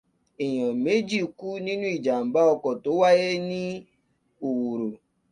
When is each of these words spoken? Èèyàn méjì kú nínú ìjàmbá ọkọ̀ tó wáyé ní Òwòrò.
Èèyàn 0.43 0.73
méjì 0.83 1.19
kú 1.37 1.47
nínú 1.65 1.87
ìjàmbá 1.97 2.41
ọkọ̀ 2.53 2.73
tó 2.83 2.91
wáyé 3.01 3.29
ní 3.49 3.61
Òwòrò. 4.47 4.87